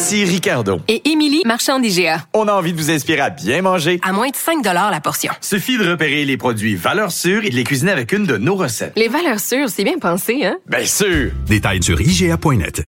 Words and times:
Ici 0.00 0.24
Ricardo. 0.24 0.78
Et 0.86 1.10
Émilie, 1.10 1.42
marchand 1.44 1.80
d'IGA. 1.80 2.22
On 2.32 2.46
a 2.46 2.52
envie 2.52 2.72
de 2.72 2.78
vous 2.78 2.88
inspirer 2.88 3.18
à 3.18 3.30
bien 3.30 3.62
manger. 3.62 3.98
À 4.04 4.12
moins 4.12 4.28
de 4.28 4.36
5 4.36 4.64
la 4.64 5.00
portion. 5.00 5.32
Suffit 5.40 5.76
de 5.76 5.90
repérer 5.90 6.24
les 6.24 6.36
produits 6.36 6.76
valeurs 6.76 7.10
sûres 7.10 7.44
et 7.44 7.50
de 7.50 7.56
les 7.56 7.64
cuisiner 7.64 7.90
avec 7.90 8.12
une 8.12 8.24
de 8.24 8.36
nos 8.36 8.54
recettes. 8.54 8.92
Les 8.94 9.08
valeurs 9.08 9.40
sûres, 9.40 9.68
c'est 9.68 9.82
bien 9.82 9.98
pensé, 9.98 10.46
hein? 10.46 10.56
Bien 10.68 10.84
sûr! 10.84 11.32
Détails 11.48 11.82
sur 11.82 12.00
IGA.net. 12.00 12.84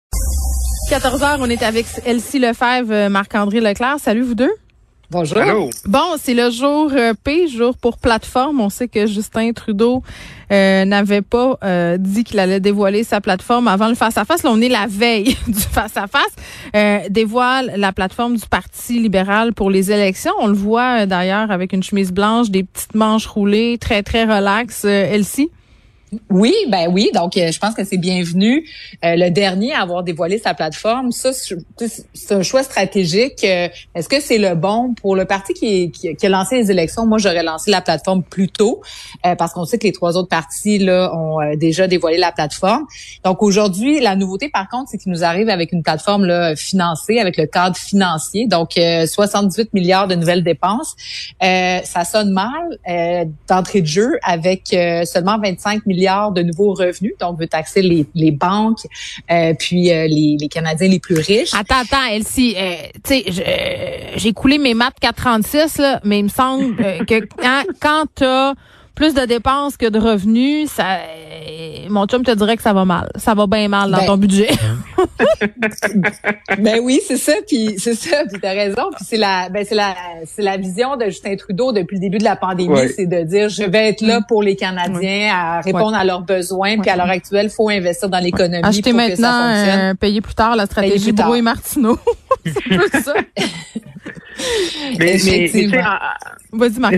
14h, 0.91 1.39
on 1.41 1.49
est 1.49 1.63
avec 1.63 1.87
Elsie 2.05 2.41
Lefebvre, 2.41 2.93
euh, 2.93 3.09
Marc-André 3.09 3.61
Leclerc. 3.61 3.97
Salut 4.03 4.21
vous 4.21 4.35
deux. 4.35 4.53
Bonjour. 5.11 5.71
Bon, 5.87 6.17
c'est 6.19 6.35
le 6.35 6.51
jour 6.51 6.91
euh, 6.93 7.15
P, 7.15 7.49
jour 7.49 7.79
pour 7.79 7.97
plateforme. 7.97 8.61
On 8.61 8.69
sait 8.69 8.89
que 8.89 9.07
Justin 9.07 9.53
Trudeau 9.53 10.03
euh, 10.53 10.85
n'avait 10.85 11.23
pas 11.23 11.59
euh, 11.65 11.97
dit 11.97 12.25
qu'il 12.25 12.39
allait 12.39 12.61
dévoiler 12.61 13.05
sa 13.05 13.23
plateforme 13.23 13.69
avant 13.69 13.89
le 13.89 13.95
face-à-face. 13.95 14.43
Là, 14.43 14.51
on 14.53 14.61
est 14.61 14.69
la 14.69 14.87
veille 14.87 15.35
du 15.47 15.61
face-à-face. 15.61 17.09
dévoile 17.09 17.73
la 17.77 17.93
plateforme 17.93 18.37
du 18.37 18.47
Parti 18.47 19.01
libéral 19.01 19.55
pour 19.55 19.71
les 19.71 19.91
élections. 19.91 20.35
On 20.41 20.49
le 20.49 20.53
voit 20.53 21.07
d'ailleurs 21.07 21.51
avec 21.51 21.73
une 21.73 21.83
chemise 21.83 22.13
blanche, 22.13 22.51
des 22.51 22.65
petites 22.65 22.95
manches 22.95 23.27
roulées, 23.27 23.79
très, 23.81 24.03
très 24.03 24.25
relax. 24.25 24.85
Elsie? 24.85 25.51
Oui, 26.31 26.55
ben 26.69 26.89
oui. 26.91 27.11
Donc, 27.15 27.37
euh, 27.37 27.51
je 27.53 27.59
pense 27.59 27.75
que 27.75 27.85
c'est 27.85 27.99
bienvenu. 27.99 28.67
Euh, 29.05 29.15
le 29.17 29.31
dernier 29.31 29.73
à 29.73 29.83
avoir 29.83 30.03
dévoilé 30.03 30.39
sa 30.39 30.55
plateforme, 30.55 31.13
ça, 31.13 31.33
c'est 31.33 32.35
un 32.35 32.43
choix 32.43 32.63
stratégique. 32.63 33.45
Euh, 33.45 33.69
est-ce 33.95 34.09
que 34.09 34.21
c'est 34.21 34.39
le 34.39 34.55
bon 34.55 34.95
pour 34.95 35.17
le 35.17 35.27
parti 35.27 35.53
qui, 35.53 35.91
qui, 35.91 36.27
a 36.27 36.29
lancé 36.29 36.57
les 36.57 36.71
élections? 36.71 37.07
Moi, 37.07 37.19
j'aurais 37.19 37.43
lancé 37.43 37.71
la 37.71 37.83
plateforme 37.83 38.23
plus 38.23 38.49
tôt 38.49 38.81
parce 39.23 39.53
qu'on 39.53 39.65
sait 39.65 39.79
que 39.79 39.85
les 39.85 39.93
trois 39.93 40.17
autres 40.17 40.29
partis 40.29 40.79
là 40.79 41.13
ont 41.15 41.39
déjà 41.57 41.87
dévoilé 41.87 42.19
la 42.19 42.33
plateforme. 42.33 42.87
Donc, 43.25 43.43
aujourd'hui, 43.43 44.01
la 44.01 44.17
nouveauté, 44.17 44.49
par 44.49 44.69
contre, 44.69 44.91
c'est 44.91 44.99
qu'il 44.99 45.13
nous 45.13 45.25
arrive 45.25 45.49
avec 45.49 45.73
une 45.73 45.83
plateforme 45.83 46.25
là, 46.25 46.57
financée, 46.57 47.19
avec 47.19 47.37
le 47.37 47.47
cadre 47.47 47.77
financier. 47.77 48.47
Donc, 48.47 48.73
78 48.73 49.73
milliards 49.75 50.09
de 50.09 50.15
nouvelles 50.15 50.45
dépenses. 50.45 50.95
ça 51.41 52.05
sonne 52.05 52.31
mal 52.31 53.29
d'entrée 53.49 53.83
de 53.83 53.87
jeu 53.87 54.19
avec 54.23 54.69
seulement 55.05 55.39
25 55.39 55.87
milliards 55.87 55.98
de 55.99 56.43
nouveaux 56.43 56.75
revenus, 56.75 57.15
donc 57.21 57.39
veut 57.39 57.47
taxer 57.47 57.83
les, 57.83 58.07
les 58.15 58.31
banques, 58.31 58.87
euh, 59.31 59.55
puis 59.59 59.91
euh, 59.91 60.07
les, 60.07 60.37
les, 60.41 60.49
Canadiens 60.49 60.89
les 60.89 61.01
plus 61.01 61.17
riches. 61.17 61.53
Attends, 61.55 61.83
attends, 61.83 62.07
Elsie, 62.11 62.55
euh, 62.57 62.75
tu 63.05 63.23
sais, 63.23 64.13
j'ai 64.17 64.33
coulé 64.33 64.59
mes 64.59 64.75
maths 64.75 64.99
436, 65.01 65.79
là, 65.79 66.01
mais 66.05 66.21
il 66.21 66.25
me 66.25 66.29
semble 66.29 66.77
que 67.07 67.27
quand, 67.37 67.65
quand 67.81 68.05
tu 68.15 68.25
plus 68.99 69.15
de 69.15 69.25
dépenses 69.27 69.77
que 69.77 69.89
de 69.89 70.01
revenus, 70.01 70.69
ça, 70.73 70.99
mon 71.89 72.07
chum 72.07 72.25
te 72.25 72.33
dirait 72.33 72.57
que 72.57 72.65
ça 72.65 72.73
va 72.73 72.85
mal. 72.85 73.09
Ça 73.15 73.33
va 73.33 73.47
bien 73.47 73.69
mal 73.69 73.93
dans 73.93 73.99
ben, 73.99 74.07
ton 74.07 74.17
budget. 74.17 74.49
ben 76.59 76.81
oui, 76.83 77.01
c'est 77.07 77.17
ça. 77.17 77.35
Puis 77.47 77.77
c'est 77.79 77.95
ça. 77.95 78.25
Puis 78.29 78.41
t'as 78.41 78.55
raison. 78.55 78.91
Puis 78.97 79.07
c'est 79.09 79.17
la, 79.17 79.51
ben 79.51 79.65
c'est 79.65 79.77
la, 79.77 79.95
c'est 80.27 80.43
la 80.43 80.57
vision 80.57 80.97
de 80.97 81.05
Justin 81.05 81.37
Trudeau 81.37 81.71
depuis 81.71 81.95
le 81.95 82.01
début 82.01 82.19
de 82.19 82.25
la 82.25 82.35
pandémie, 82.35 82.89
c'est 82.89 83.07
de 83.07 83.23
dire 83.23 83.49
je 83.49 83.63
vais 83.63 83.91
être 83.91 84.01
là 84.01 84.21
pour 84.27 84.43
les 84.43 84.57
Canadiens 84.57 85.33
à 85.33 85.61
répondre 85.61 85.95
à 85.97 86.05
leurs 86.05 86.23
besoins. 86.23 86.79
Puis 86.79 86.91
à 86.91 86.97
l'heure 86.97 87.09
actuelle, 87.09 87.51
faut 87.51 87.69
investir 87.69 88.09
dans 88.09 88.19
l'économie. 88.19 88.65
Acheter 88.65 88.91
pour 88.91 88.95
maintenant, 88.95 89.15
que 89.15 89.23
ça 89.23 89.55
fonctionne. 89.55 89.81
Euh, 89.81 89.95
payer 89.95 90.21
plus 90.21 90.35
tard 90.35 90.57
la 90.57 90.67
stratégie 90.67 91.13
Bro 91.13 91.37
et 91.37 91.43
Martineau. 91.43 92.01
c'est 92.45 93.01
ça. 93.01 93.15
mais, 94.99 95.19
mais, 95.25 95.49
Vas-y, 96.51 96.81
Marc 96.81 96.95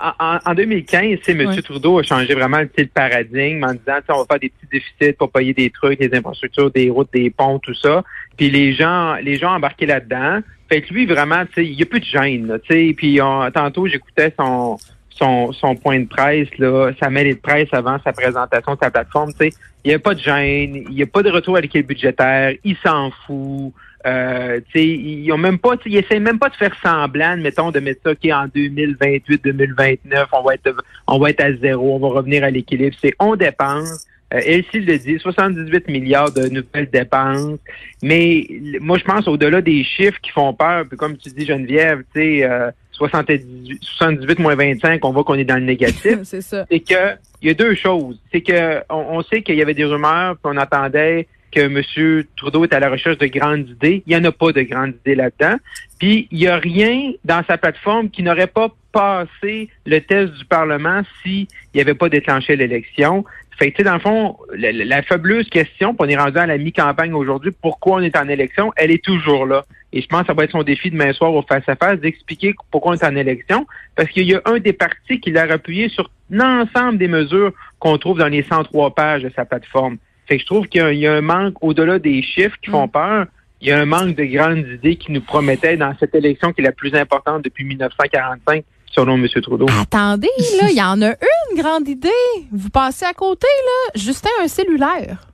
en, 0.00 0.38
en, 0.44 0.54
2015, 0.54 1.18
M. 1.28 1.62
Trudeau 1.62 1.98
a 1.98 2.02
changé 2.02 2.34
vraiment 2.34 2.58
le 2.58 2.86
paradigme 2.86 3.64
en 3.64 3.72
disant 3.72 3.98
on 4.08 4.18
va 4.18 4.24
faire 4.30 4.38
des 4.38 4.48
petits 4.50 4.66
déficits 4.70 5.16
pour 5.18 5.30
payer 5.30 5.52
des 5.52 5.70
trucs, 5.70 5.98
des 5.98 6.16
infrastructures, 6.16 6.70
des 6.70 6.90
routes, 6.90 7.12
des 7.12 7.30
ponts, 7.30 7.58
tout 7.58 7.74
ça. 7.74 8.04
Puis 8.36 8.50
les 8.50 8.72
gens, 8.74 9.16
les 9.16 9.36
gens 9.36 9.54
embarqués 9.54 9.86
là-dedans. 9.86 10.40
Fait 10.68 10.82
que 10.82 10.92
lui, 10.92 11.06
vraiment, 11.06 11.44
il 11.56 11.76
n'y 11.76 11.82
a 11.82 11.86
plus 11.86 12.00
de 12.00 12.04
gêne. 12.04 12.58
Puis 12.96 13.18
tantôt, 13.54 13.86
j'écoutais 13.86 14.32
son, 14.38 14.76
son, 15.10 15.52
son 15.52 15.74
point 15.74 16.00
de 16.00 16.06
presse, 16.06 16.48
là, 16.58 16.92
sa 17.00 17.10
mêlée 17.10 17.34
de 17.34 17.40
presse 17.40 17.68
avant 17.72 17.98
sa 18.04 18.12
présentation 18.12 18.74
de 18.74 18.78
sa 18.80 18.90
plateforme. 18.90 19.32
Il 19.40 19.88
n'y 19.88 19.94
a 19.94 19.98
pas 19.98 20.14
de 20.14 20.20
gêne, 20.20 20.84
il 20.88 20.94
n'y 20.94 21.02
a 21.02 21.06
pas 21.06 21.22
de 21.22 21.30
retour 21.30 21.56
à 21.56 21.60
l'équipe 21.60 21.86
budgétaire, 21.86 22.52
il 22.64 22.76
s'en 22.84 23.10
fout. 23.26 23.72
Euh, 24.06 24.60
ils 24.74 25.30
ont 25.32 25.38
même 25.38 25.58
pas, 25.58 25.74
ils 25.84 25.96
essaient 25.96 26.20
même 26.20 26.38
pas 26.38 26.48
de 26.48 26.54
faire 26.54 26.74
semblant, 26.82 27.36
mettons, 27.36 27.70
de 27.70 27.80
mettre 27.80 28.00
ça 28.04 28.14
qui 28.14 28.32
en 28.32 28.46
2028, 28.46 29.42
2029, 29.42 30.28
on 30.32 30.42
va 30.42 30.54
être, 30.54 30.84
on 31.06 31.18
va 31.18 31.30
être 31.30 31.40
à 31.40 31.52
zéro, 31.54 31.96
on 31.96 31.98
va 31.98 32.08
revenir 32.18 32.44
à 32.44 32.50
l'équilibre. 32.50 32.96
C'est 33.00 33.14
on 33.18 33.34
dépense. 33.34 34.06
Euh, 34.34 34.40
Elsie 34.44 34.80
le 34.80 34.98
dit, 34.98 35.18
78 35.18 35.88
milliards 35.88 36.30
de 36.30 36.48
nouvelles 36.48 36.90
dépenses. 36.90 37.58
Mais 38.02 38.46
moi, 38.80 38.98
je 38.98 39.04
pense 39.04 39.26
au-delà 39.26 39.62
des 39.62 39.82
chiffres 39.82 40.20
qui 40.20 40.30
font 40.30 40.52
peur, 40.52 40.84
puis 40.86 40.98
comme 40.98 41.16
tu 41.16 41.30
dis, 41.30 41.46
Geneviève, 41.46 42.02
tu 42.14 42.20
sais, 42.20 42.44
euh, 42.44 42.70
78, 42.92 43.78
78 43.80 44.38
moins 44.38 44.54
25, 44.54 45.04
on 45.04 45.12
voit 45.12 45.24
qu'on 45.24 45.34
est 45.34 45.44
dans 45.44 45.56
le 45.56 45.62
négatif. 45.62 46.18
c'est 46.24 46.42
ça. 46.42 46.66
C'est 46.70 46.80
que 46.80 47.16
il 47.40 47.48
y 47.48 47.50
a 47.50 47.54
deux 47.54 47.74
choses. 47.74 48.20
C'est 48.30 48.42
que 48.42 48.80
on, 48.90 49.18
on 49.18 49.22
sait 49.22 49.42
qu'il 49.42 49.54
y 49.54 49.62
avait 49.62 49.74
des 49.74 49.84
rumeurs, 49.84 50.36
puis 50.36 50.52
on 50.52 50.56
attendait 50.56 51.26
que 51.50 51.60
M. 51.60 52.24
Trudeau 52.36 52.64
est 52.64 52.72
à 52.72 52.80
la 52.80 52.90
recherche 52.90 53.18
de 53.18 53.26
grandes 53.26 53.68
idées. 53.68 54.02
Il 54.06 54.10
n'y 54.10 54.16
en 54.16 54.24
a 54.24 54.32
pas 54.32 54.52
de 54.52 54.62
grandes 54.62 54.94
idées 55.00 55.14
là-dedans. 55.14 55.56
Puis, 55.98 56.28
il 56.30 56.38
n'y 56.38 56.46
a 56.46 56.56
rien 56.56 57.12
dans 57.24 57.42
sa 57.46 57.58
plateforme 57.58 58.10
qui 58.10 58.22
n'aurait 58.22 58.46
pas 58.46 58.68
passé 58.92 59.68
le 59.86 60.00
test 60.00 60.32
du 60.34 60.44
Parlement 60.44 61.02
s'il 61.22 61.46
n'y 61.74 61.80
avait 61.80 61.94
pas 61.94 62.08
déclenché 62.08 62.56
l'élection. 62.56 63.24
Fait 63.58 63.72
que, 63.72 63.82
dans 63.82 63.94
le 63.94 64.00
fond, 64.00 64.36
la, 64.56 65.02
fabuleuse 65.02 65.48
question, 65.48 65.92
puis 65.92 66.06
on 66.06 66.08
est 66.08 66.16
rendu 66.16 66.38
à 66.38 66.46
la 66.46 66.58
mi-campagne 66.58 67.12
aujourd'hui, 67.12 67.50
pourquoi 67.60 67.96
on 67.96 68.00
est 68.00 68.16
en 68.16 68.28
élection, 68.28 68.72
elle 68.76 68.92
est 68.92 69.02
toujours 69.02 69.46
là. 69.46 69.64
Et 69.92 70.00
je 70.00 70.06
pense 70.06 70.22
que 70.22 70.26
ça 70.28 70.34
va 70.34 70.44
être 70.44 70.52
son 70.52 70.62
défi 70.62 70.90
demain 70.90 71.12
soir 71.12 71.34
au 71.34 71.42
face-à-face 71.42 71.98
d'expliquer 71.98 72.54
pourquoi 72.70 72.92
on 72.92 72.94
est 72.94 73.04
en 73.04 73.16
élection, 73.16 73.66
parce 73.96 74.10
qu'il 74.10 74.28
y 74.28 74.34
a 74.34 74.42
un 74.44 74.58
des 74.58 74.72
partis 74.72 75.18
qui 75.18 75.32
l'a 75.32 75.42
appuyé 75.52 75.88
sur 75.88 76.08
l'ensemble 76.30 76.98
des 76.98 77.08
mesures 77.08 77.52
qu'on 77.80 77.98
trouve 77.98 78.18
dans 78.18 78.28
les 78.28 78.44
103 78.44 78.94
pages 78.94 79.22
de 79.22 79.32
sa 79.34 79.44
plateforme. 79.44 79.98
Fait 80.28 80.36
que 80.36 80.42
je 80.42 80.46
trouve 80.46 80.66
qu'il 80.68 80.94
y, 80.94 81.06
a 81.06 81.14
un 81.14 81.20
manque, 81.22 81.54
au-delà 81.62 81.98
des 81.98 82.22
chiffres 82.22 82.56
qui 82.62 82.70
font 82.70 82.86
mm. 82.86 82.90
peur, 82.90 83.26
il 83.60 83.68
y 83.68 83.72
a 83.72 83.78
un 83.78 83.86
manque 83.86 84.14
de 84.14 84.24
grandes 84.24 84.66
idées 84.68 84.96
qui 84.96 85.10
nous 85.10 85.22
promettaient 85.22 85.76
dans 85.76 85.92
cette 85.98 86.14
élection 86.14 86.52
qui 86.52 86.60
est 86.60 86.64
la 86.64 86.72
plus 86.72 86.94
importante 86.94 87.42
depuis 87.42 87.64
1945 87.64 88.64
selon 88.90 89.14
M. 89.14 89.26
Trudeau. 89.42 89.66
Attendez, 89.80 90.28
là, 90.60 90.70
il 90.70 90.76
y 90.76 90.82
en 90.82 91.00
a 91.02 91.08
une 91.08 91.60
grande 91.60 91.88
idée. 91.88 92.10
Vous 92.52 92.70
passez 92.70 93.04
à 93.04 93.14
côté, 93.14 93.46
là. 93.46 94.00
Justin 94.00 94.30
un 94.42 94.48
cellulaire. 94.48 95.26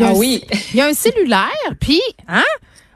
ah 0.00 0.12
oui. 0.14 0.44
Il 0.72 0.78
y 0.78 0.80
a 0.80 0.86
un 0.86 0.94
cellulaire, 0.94 1.48
puis, 1.80 2.02
hein, 2.28 2.44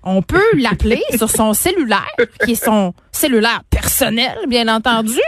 on 0.02 0.22
peut 0.22 0.50
l'appeler 0.58 1.02
sur 1.16 1.30
son 1.30 1.52
cellulaire, 1.52 2.14
qui 2.44 2.52
est 2.52 2.64
son 2.64 2.94
cellulaire 3.12 3.62
personnel, 3.70 4.36
bien 4.48 4.68
entendu. 4.68 5.20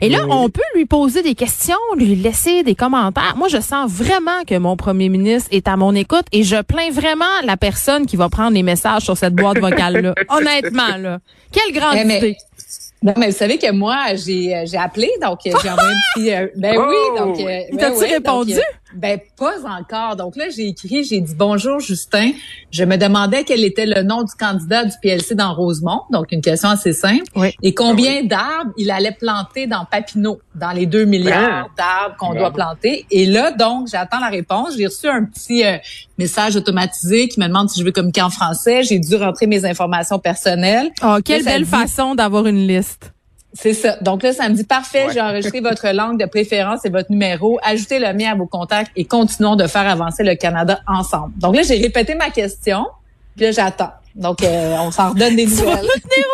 Et 0.00 0.08
là, 0.08 0.24
on 0.28 0.48
peut 0.48 0.62
lui 0.74 0.86
poser 0.86 1.22
des 1.22 1.34
questions, 1.34 1.76
lui 1.96 2.16
laisser 2.16 2.62
des 2.62 2.74
commentaires. 2.74 3.34
Moi, 3.36 3.48
je 3.48 3.60
sens 3.60 3.90
vraiment 3.90 4.44
que 4.46 4.56
mon 4.56 4.76
premier 4.76 5.08
ministre 5.08 5.48
est 5.52 5.68
à 5.68 5.76
mon 5.76 5.94
écoute 5.94 6.24
et 6.32 6.42
je 6.42 6.62
plains 6.62 6.90
vraiment 6.90 7.24
la 7.44 7.56
personne 7.56 8.06
qui 8.06 8.16
va 8.16 8.28
prendre 8.28 8.52
les 8.52 8.62
messages 8.62 9.02
sur 9.02 9.16
cette 9.16 9.34
boîte 9.34 9.58
vocale-là. 9.58 10.14
Honnêtement, 10.28 10.96
là. 10.96 11.18
Quelle 11.52 11.74
grande 11.74 11.96
eh, 11.96 12.16
idée. 12.16 12.36
Non, 13.02 13.14
mais 13.16 13.30
vous 13.30 13.36
savez 13.36 13.56
que 13.56 13.70
moi, 13.72 14.14
j'ai 14.14 14.54
euh, 14.54 14.64
j'ai 14.66 14.76
appelé, 14.76 15.10
donc 15.22 15.38
euh, 15.46 15.52
j'ai 15.62 15.70
envoyé 15.70 15.90
un 15.90 16.14
petit... 16.14 16.34
Euh, 16.34 16.46
ben 16.56 16.76
oui, 16.76 16.96
oh! 17.12 17.18
donc... 17.18 17.38
Ben, 17.38 17.64
T'as-tu 17.78 18.12
répondu? 18.12 18.54
Ben, 18.94 19.18
pas 19.36 19.58
encore. 19.66 20.16
Donc 20.16 20.36
là, 20.36 20.46
j'ai 20.54 20.68
écrit, 20.68 21.04
j'ai 21.04 21.20
dit 21.20 21.34
«Bonjour, 21.36 21.80
Justin. 21.80 22.32
Je 22.70 22.84
me 22.84 22.96
demandais 22.96 23.44
quel 23.44 23.64
était 23.64 23.86
le 23.86 24.02
nom 24.02 24.22
du 24.22 24.34
candidat 24.34 24.84
du 24.84 24.94
PLC 25.02 25.34
dans 25.34 25.54
Rosemont.» 25.54 26.02
Donc, 26.10 26.32
une 26.32 26.40
question 26.40 26.68
assez 26.68 26.92
simple. 26.92 27.24
Et 27.62 27.74
combien 27.74 28.24
d'arbres 28.24 28.72
il 28.76 28.90
allait 28.90 29.16
planter 29.18 29.66
dans 29.66 29.84
Papineau, 29.84 30.40
dans 30.54 30.72
les 30.72 30.86
deux 30.86 31.04
milliards 31.04 31.68
ah! 31.68 31.74
d'arbres 31.76 32.16
qu'on 32.18 32.34
doit 32.34 32.52
planter? 32.52 33.06
Et 33.10 33.26
là, 33.26 33.52
donc, 33.52 33.88
j'attends 33.88 34.20
la 34.20 34.28
réponse. 34.28 34.76
J'ai 34.76 34.86
reçu 34.86 35.08
un 35.08 35.24
petit 35.24 35.62
message 36.18 36.56
automatisé 36.56 37.28
qui 37.28 37.40
me 37.40 37.46
demande 37.46 37.68
si 37.70 37.80
je 37.80 37.84
veux 37.84 37.92
communiquer 37.92 38.22
en 38.22 38.30
français. 38.30 38.82
J'ai 38.82 38.98
dû 38.98 39.16
rentrer 39.16 39.46
mes 39.46 39.64
informations 39.64 40.18
personnelles. 40.18 40.90
Oh, 41.02 41.16
quelle 41.24 41.44
belle 41.44 41.64
façon 41.64 42.14
d'avoir 42.14 42.46
une 42.46 42.66
liste. 42.66 43.12
C'est 43.52 43.74
ça. 43.74 43.96
Donc 44.00 44.22
là, 44.22 44.32
ça 44.32 44.48
me 44.48 44.54
dit 44.54 44.64
parfait, 44.64 45.06
j'ai 45.12 45.20
enregistré 45.20 45.60
votre 45.70 45.88
langue 45.88 46.18
de 46.18 46.26
préférence 46.26 46.84
et 46.84 46.90
votre 46.90 47.10
numéro. 47.10 47.58
Ajoutez 47.62 47.98
le 47.98 48.12
mien 48.12 48.32
à 48.32 48.34
vos 48.34 48.46
contacts 48.46 48.92
et 48.96 49.04
continuons 49.04 49.56
de 49.56 49.66
faire 49.66 49.88
avancer 49.88 50.22
le 50.22 50.34
Canada 50.36 50.80
ensemble. 50.86 51.32
Donc 51.38 51.56
là, 51.56 51.62
j'ai 51.62 51.76
répété 51.76 52.14
ma 52.14 52.30
question. 52.30 52.86
Puis 53.36 53.46
là, 53.46 53.52
j'attends. 53.52 53.92
Donc, 54.14 54.42
euh, 54.42 54.74
on 54.80 54.90
s'en 54.90 55.10
redonne 55.10 55.36
des 55.36 55.46
nouvelles. 55.46 55.86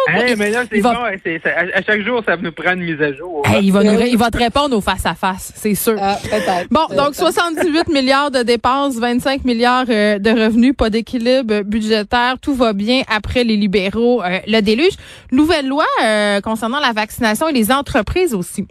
hey, 0.09 0.35
mais 0.37 0.51
là, 0.51 0.65
c'est 0.71 0.81
bon. 0.81 0.91
à, 0.91 1.83
chaque 1.83 2.03
jour, 2.03 2.23
ça 2.27 2.37
nous 2.37 2.53
prend 2.53 2.73
une 2.73 2.85
mise 2.85 3.01
à 3.03 3.13
jour. 3.13 3.43
il, 3.61 3.71
va 3.71 3.85
il 3.85 4.17
va 4.17 4.31
te 4.31 4.39
répondre 4.39 4.75
au 4.77 4.81
face-à-face, 4.81 5.53
c'est 5.55 5.75
sûr. 5.75 5.97
Ah, 6.01 6.19
peut-être. 6.23 6.69
Bon, 6.71 6.87
donc 6.97 7.15
78 7.15 7.89
milliards 7.89 8.31
de 8.31 8.43
dépenses, 8.43 8.97
25 8.97 9.45
milliards 9.45 9.85
euh, 9.91 10.19
de 10.19 10.31
revenus, 10.31 10.75
pas 10.77 10.89
d'équilibre 10.89 11.63
budgétaire. 11.63 12.37
Tout 12.41 12.55
va 12.55 12.73
bien 12.73 13.03
après 13.09 13.45
les 13.45 13.57
libéraux. 13.57 14.23
Euh, 14.23 14.39
le 14.47 14.61
déluge. 14.61 14.95
Nouvelle 15.33 15.69
loi 15.69 15.85
concernant 16.43 16.81
la 16.81 16.93
vaccination 16.93 17.49
et 17.49 17.53
les 17.53 17.71
entreprises 17.71 18.35
aussi. 18.35 18.67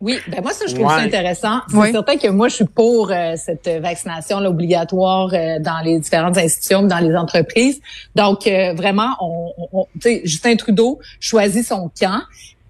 Oui, 0.00 0.18
ben 0.28 0.42
moi 0.42 0.52
ça 0.52 0.66
je 0.68 0.74
trouve 0.74 0.90
ça 0.90 0.96
intéressant. 0.96 1.60
C'est 1.68 1.92
certain 1.92 2.16
que 2.18 2.28
moi 2.28 2.48
je 2.48 2.56
suis 2.56 2.64
pour 2.66 3.10
euh, 3.10 3.34
cette 3.36 3.68
vaccination 3.80 4.40
là, 4.40 4.50
obligatoire 4.50 5.30
euh, 5.32 5.58
dans 5.58 5.80
les 5.82 5.98
différentes 5.98 6.36
institutions, 6.36 6.82
dans 6.82 6.98
les 6.98 7.16
entreprises. 7.16 7.80
Donc 8.14 8.46
euh, 8.46 8.74
vraiment, 8.74 9.16
on, 9.20 9.52
on 9.72 9.86
tu 9.94 10.00
sais, 10.02 10.20
Justin 10.24 10.56
Trudeau 10.56 11.00
choisit 11.18 11.64
son 11.64 11.90
camp 11.98 12.20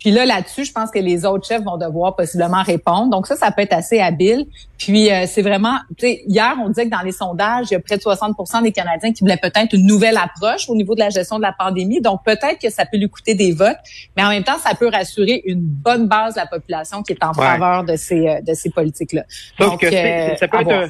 puis 0.06 0.14
là, 0.14 0.24
là-dessus, 0.24 0.66
je 0.66 0.70
pense 0.70 0.92
que 0.92 1.00
les 1.00 1.26
autres 1.26 1.48
chefs 1.48 1.64
vont 1.64 1.78
devoir 1.78 2.14
possiblement 2.14 2.62
répondre. 2.62 3.10
Donc 3.10 3.26
ça, 3.26 3.34
ça 3.34 3.50
peut 3.50 3.62
être 3.62 3.72
assez 3.72 3.98
habile. 3.98 4.46
Puis 4.78 5.10
euh, 5.10 5.24
c'est 5.26 5.42
vraiment, 5.42 5.78
tu 5.98 6.06
sais, 6.06 6.22
hier, 6.28 6.54
on 6.62 6.68
disait 6.68 6.84
que 6.84 6.90
dans 6.90 7.02
les 7.02 7.10
sondages, 7.10 7.66
il 7.72 7.74
y 7.74 7.76
a 7.76 7.80
près 7.80 7.96
de 7.96 8.02
60% 8.02 8.62
des 8.62 8.70
Canadiens 8.70 9.12
qui 9.12 9.24
voulaient 9.24 9.36
peut-être 9.36 9.74
une 9.74 9.84
nouvelle 9.84 10.16
approche 10.16 10.68
au 10.68 10.76
niveau 10.76 10.94
de 10.94 11.00
la 11.00 11.10
gestion 11.10 11.38
de 11.38 11.42
la 11.42 11.52
pandémie. 11.58 12.00
Donc 12.00 12.20
peut-être 12.24 12.60
que 12.62 12.70
ça 12.70 12.86
peut 12.86 12.98
lui 12.98 13.10
coûter 13.10 13.34
des 13.34 13.50
votes, 13.50 13.78
mais 14.16 14.22
en 14.22 14.28
même 14.28 14.44
temps, 14.44 14.58
ça 14.58 14.76
peut 14.76 14.88
rassurer 14.88 15.42
une 15.44 15.62
bonne 15.62 16.06
base 16.06 16.34
de 16.34 16.38
la 16.38 16.46
population 16.46 17.02
qui 17.02 17.12
est 17.12 17.24
en 17.24 17.34
faveur 17.34 17.82
de 17.82 17.96
ces 17.96 18.28
euh, 18.28 18.40
de 18.42 18.54
ces 18.54 18.70
politiques-là. 18.70 19.24
Donc 19.58 19.80
que 19.80 19.86
euh, 19.86 20.36
ça 20.36 20.46
peut 20.46 20.60
être 20.60 20.88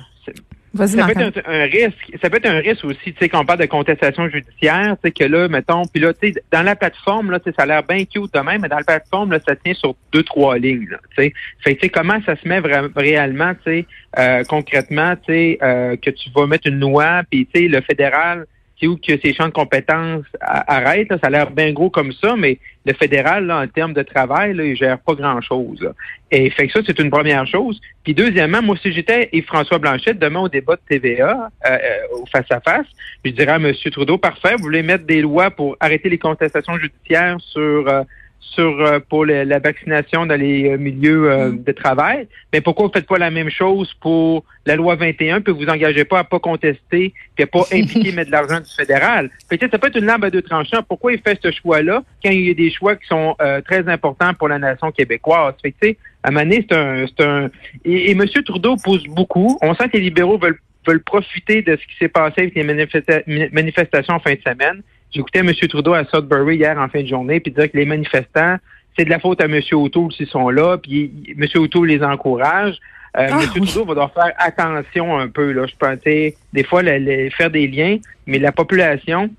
ça 0.76 1.06
peut 1.06 1.20
être 1.20 1.43
un, 1.46 1.64
risque. 1.64 2.19
Ça 2.23 2.31
peut 2.31 2.37
être 2.37 2.46
un 2.46 2.58
risque 2.58 2.84
aussi, 2.84 3.12
tu 3.12 3.14
sais, 3.19 3.28
quand 3.28 3.40
on 3.40 3.44
parle 3.44 3.61
de 3.61 3.67
contestation 3.67 4.28
judiciaire, 4.28 4.96
tu 5.02 5.08
sais, 5.08 5.11
que 5.11 5.25
là, 5.25 5.49
mettons, 5.49 5.82
puis 5.87 6.00
là, 6.00 6.12
tu 6.12 6.32
sais, 6.32 6.43
dans 6.52 6.62
la 6.62 6.76
plateforme, 6.76 7.31
là, 7.31 7.38
ça 7.44 7.62
a 7.62 7.67
l'air 7.67 7.82
bien 7.82 8.05
cute 8.05 8.32
de 8.32 8.40
même, 8.40 8.62
mais 8.62 8.69
dans 8.69 8.78
la 8.78 8.84
plateforme, 8.84 9.32
là, 9.32 9.38
ça 9.46 9.56
tient 9.56 9.75
sur 9.75 9.94
deux, 10.12 10.23
trois 10.23 10.58
lignes, 10.58 10.88
tu 10.88 10.96
sais. 11.17 11.32
Fait 11.61 11.75
tu 11.75 11.81
sais, 11.81 11.88
comment 11.88 12.20
ça 12.25 12.37
se 12.37 12.46
met 12.49 12.61
réellement, 12.94 13.55
tu 13.55 13.61
sais, 13.64 13.87
euh, 14.19 14.44
concrètement, 14.44 15.14
tu 15.17 15.32
sais, 15.32 15.58
euh, 15.62 15.96
que 15.96 16.11
tu 16.11 16.31
vas 16.34 16.46
mettre 16.46 16.69
une 16.69 16.81
loi, 16.81 17.23
puis 17.31 17.46
tu 17.46 17.61
sais, 17.61 17.69
le 17.69 17.81
fédéral, 17.81 18.46
où 18.82 18.96
que 18.96 19.19
ces 19.23 19.32
champs 19.32 19.46
de 19.46 19.52
compétences 19.52 20.26
arrêtent. 20.40 21.08
ça 21.08 21.28
a 21.28 21.31
l'air 21.31 21.50
bien 21.50 21.73
gros 21.73 21.88
comme 21.88 22.12
ça, 22.12 22.37
mais 22.37 22.58
le 22.84 22.93
fédéral, 22.93 23.46
là, 23.46 23.61
en 23.62 23.67
termes 23.67 23.94
de 23.94 24.02
travail, 24.02 24.55
là, 24.55 24.64
il 24.64 24.76
gère 24.76 24.99
pas 24.99 25.14
grand-chose. 25.14 25.88
Et 26.31 26.50
fait 26.50 26.67
que 26.67 26.73
ça, 26.75 26.81
c'est 26.87 26.99
une 26.99 27.11
première 27.11 27.46
chose. 27.46 27.81
Puis 28.05 28.14
deuxièmement, 28.14 28.61
moi, 28.61 28.76
si 28.82 28.93
j'étais 28.93 29.31
et 29.32 29.43
François 29.43 29.78
Blanchette, 29.78 30.19
demain 30.19 30.40
au 30.40 30.49
débat 30.49 30.76
de 30.76 30.81
TVA, 30.88 31.50
euh, 31.67 31.70
euh, 31.70 32.20
au 32.20 32.26
face-à-face, 32.26 32.87
je 33.25 33.31
dirais 33.31 33.52
à 33.52 33.56
M. 33.56 33.73
Trudeau, 33.90 34.19
parfait, 34.19 34.55
vous 34.56 34.64
voulez 34.64 34.82
mettre 34.82 35.06
des 35.06 35.23
lois 35.23 35.50
pour 35.50 35.76
arrêter 35.81 36.08
les 36.11 36.19
contestations 36.19 36.78
judiciaires 36.78 37.38
sur 37.40 37.88
euh, 37.88 38.02
sur 38.41 38.81
euh, 38.81 38.99
pour 39.09 39.27
la 39.27 39.59
vaccination 39.59 40.25
dans 40.27 40.38
les 40.38 40.71
euh, 40.71 40.79
milieux 40.79 41.31
euh, 41.31 41.50
mm. 41.50 41.65
de 41.65 41.73
travail. 41.73 42.29
Mais 42.53 42.61
pourquoi 42.61 42.87
vous 42.87 42.93
faites 42.93 43.06
pas 43.06 43.19
la 43.19 43.31
même 43.31 43.50
chose 43.50 43.93
pour 44.00 44.44
la 44.65 44.77
loi 44.77 44.97
21 44.97 45.43
puis 45.43 45.53
vous 45.53 45.67
engagez 45.67 46.05
pas 46.05 46.21
à 46.21 46.25
pas 46.25 46.38
contester 46.38 47.12
puis 47.35 47.44
à 47.44 47.47
pas 47.47 47.65
impliquer 47.73 48.12
mettre 48.12 48.31
de 48.31 48.33
l'argent 48.33 48.61
du 48.61 48.75
fédéral? 48.75 49.31
Peut-être 49.49 49.71
ça 49.71 49.79
peut 49.79 49.88
être 49.88 49.99
une 49.99 50.06
lampe 50.06 50.25
à 50.25 50.31
deux 50.31 50.43
tranchants. 50.43 50.83
Pourquoi 50.88 51.12
il 51.12 51.21
fait 51.21 51.38
ce 51.43 51.50
choix-là 51.50 52.03
quand 52.25 52.31
il 52.31 52.47
y 52.47 52.50
a 52.50 52.55
des 52.55 52.71
choix 52.71 52.97
qui 52.97 53.06
sont 53.06 53.37
très 53.67 53.88
importants 53.88 54.33
pour 54.35 54.49
la 54.49 54.59
nation 54.59 54.91
québécoise? 54.91 55.55
Fait 55.62 55.73
que, 55.73 55.99
à 56.23 56.31
Mané, 56.31 56.67
c'est 56.69 56.77
un, 56.77 57.06
c'est 57.06 57.25
un 57.25 57.50
et, 57.85 58.11
et 58.11 58.12
M. 58.12 58.25
Trudeau 58.44 58.77
pose 58.83 59.06
beaucoup. 59.06 59.59
On 59.62 59.75
sent 59.75 59.88
que 59.91 59.97
les 59.97 60.05
libéraux 60.05 60.38
veulent 60.38 60.59
veulent 60.87 61.03
profiter 61.03 61.62
de 61.62 61.77
ce 61.77 61.87
qui 61.87 61.97
s'est 61.99 62.09
passé 62.09 62.43
avec 62.43 62.55
les 62.55 62.62
manifestations 62.62 64.15
en 64.15 64.21
fin 64.21 64.35
de 64.35 64.41
semaine. 64.41 64.83
J'écoutais 65.12 65.41
M. 65.41 65.53
Trudeau 65.55 65.94
à 65.94 66.05
Sudbury 66.05 66.56
hier 66.56 66.79
en 66.79 66.88
fin 66.88 67.03
de 67.03 67.06
journée, 67.06 67.41
puis 67.41 67.53
dire 67.53 67.70
que 67.70 67.76
les 67.76 67.87
manifestants, 67.87 68.56
c'est 68.97 69.05
de 69.05 69.11
la 69.11 69.19
faute 69.19 69.41
à 69.41 69.44
M. 69.44 69.61
O'Toole 69.73 70.12
s'ils 70.12 70.26
sont 70.26 70.49
là, 70.50 70.79
puis 70.79 71.11
M. 71.37 71.47
O'Toole 71.56 71.88
les 71.88 72.03
encourage. 72.03 72.76
Euh, 73.17 73.29
ah, 73.31 73.38
M. 73.41 73.49
Trudeau 73.49 73.85
va 73.85 73.94
devoir 73.94 74.12
faire 74.12 74.32
attention 74.38 75.19
un 75.19 75.29
peu. 75.29 75.53
Là. 75.53 75.67
Je 75.67 75.75
pense, 75.79 75.99
des 76.05 76.64
fois, 76.64 76.82
faire 76.82 77.50
des 77.50 77.67
liens, 77.67 77.99
mais 78.26 78.38
la 78.38 78.53
population, 78.53 79.31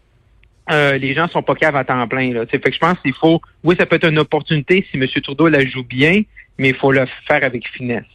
euh, 0.71 0.97
les 0.97 1.13
gens 1.13 1.27
sont 1.27 1.43
pas 1.43 1.55
caves 1.55 1.75
à 1.75 1.83
temps 1.83 2.07
plein. 2.07 2.33
Là. 2.33 2.45
Fait 2.45 2.59
que 2.59 2.71
je 2.71 2.79
pense 2.79 2.99
qu'il 2.99 3.13
faut, 3.13 3.41
oui, 3.63 3.75
ça 3.77 3.85
peut 3.85 3.97
être 3.97 4.09
une 4.09 4.19
opportunité 4.19 4.85
si 4.89 4.97
M. 4.97 5.07
Trudeau 5.21 5.47
la 5.47 5.65
joue 5.65 5.83
bien, 5.83 6.23
mais 6.57 6.69
il 6.69 6.75
faut 6.75 6.91
le 6.91 7.05
faire 7.27 7.43
avec 7.43 7.67
finesse. 7.69 8.05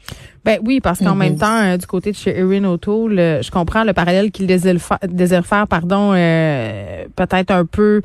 Ben 0.45 0.59
oui, 0.65 0.81
parce 0.81 0.99
qu'en 0.99 1.15
même 1.15 1.35
mhm. 1.35 1.39
temps, 1.39 1.63
euh, 1.63 1.77
du 1.77 1.87
côté 1.87 2.11
de 2.11 2.17
chez 2.17 2.37
Erin 2.37 2.65
O'Toole, 2.65 3.17
je 3.43 3.51
comprends 3.51 3.85
le 3.85 3.93
parallèle 3.93 4.31
qu'il 4.31 4.47
désire, 4.47 4.81
faire, 4.81 5.69
pardon, 5.69 6.13
euh, 6.15 7.05
peut-être 7.15 7.53
un 7.53 7.65
peu 7.65 8.03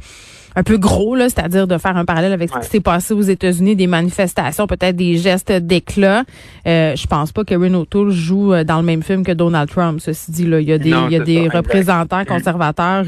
un 0.58 0.64
peu 0.64 0.78
gros, 0.80 1.16
là, 1.16 1.30
c'est-à-dire 1.30 1.68
de 1.68 1.78
faire 1.78 1.96
un 1.98 2.04
parallèle 2.04 2.34
avec 2.34 2.50
ce 2.50 2.58
qui 2.58 2.68
s'est 2.68 2.80
passé 2.80 3.14
aux 3.14 3.22
États-Unis, 3.22 3.76
des 3.76 3.86
manifestations, 3.86 4.66
peut-être 4.66 4.96
des 4.96 5.18
gestes 5.18 5.52
d'éclat. 5.52 6.24
Euh, 6.66 6.96
je 6.96 7.06
pense 7.06 7.32
pas 7.32 7.44
qu'Erin 7.44 7.76
O'Toole 7.76 8.10
joue 8.10 8.54
euh, 8.54 8.64
dans 8.64 8.78
le 8.78 8.84
même 8.84 9.04
film 9.04 9.24
que 9.24 9.32
Donald 9.32 9.70
Trump. 9.70 10.00
Ceci 10.02 10.32
dit, 10.32 10.48
là, 10.48 10.60
il 10.60 10.68
y 10.68 10.74
a 10.74 10.80
des, 10.80 10.90
il 10.90 11.12
y 11.12 11.16
a 11.16 11.20
des 11.20 11.48
représentants 11.48 12.26
conservateurs, 12.26 13.04